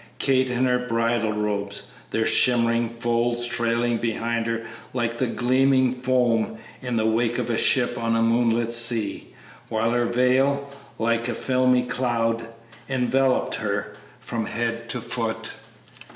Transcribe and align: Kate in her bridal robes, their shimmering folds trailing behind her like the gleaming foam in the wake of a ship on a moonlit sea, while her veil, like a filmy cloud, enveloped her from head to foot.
Kate 0.17 0.49
in 0.49 0.65
her 0.65 0.79
bridal 0.79 1.31
robes, 1.31 1.89
their 2.09 2.25
shimmering 2.25 2.89
folds 2.89 3.45
trailing 3.45 3.99
behind 3.99 4.47
her 4.47 4.65
like 4.93 5.15
the 5.19 5.27
gleaming 5.27 5.93
foam 5.93 6.57
in 6.81 6.95
the 6.97 7.05
wake 7.05 7.37
of 7.37 7.51
a 7.51 7.55
ship 7.55 7.99
on 7.99 8.15
a 8.15 8.21
moonlit 8.23 8.73
sea, 8.73 9.31
while 9.69 9.91
her 9.91 10.05
veil, 10.05 10.71
like 10.97 11.27
a 11.27 11.35
filmy 11.35 11.83
cloud, 11.83 12.47
enveloped 12.89 13.53
her 13.53 13.93
from 14.19 14.47
head 14.47 14.89
to 14.89 14.99
foot. 14.99 15.51